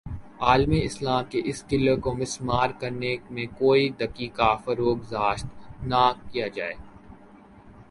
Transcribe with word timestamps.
عالم 0.41 0.71
اسلام 0.75 1.23
کے 1.29 1.41
اس 1.45 1.63
قلعے 1.67 1.95
کو 1.95 2.13
مسمار 2.13 2.69
کرنے 2.79 3.15
میں 3.29 3.45
کوئی 3.57 3.89
دقیقہ 3.99 4.49
فروگزاشت 4.65 5.45
نہ 5.83 6.03
کیا 6.31 6.47
جائے 6.55 6.73